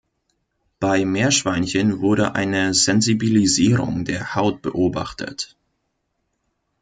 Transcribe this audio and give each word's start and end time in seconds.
Bei 0.79 1.05
Meerschweinchen 1.05 1.99
wurde 2.01 2.33
eine 2.33 2.73
Sensibilisierung 2.73 4.03
der 4.03 4.33
Haut 4.33 4.63
beobachtet. 4.63 5.55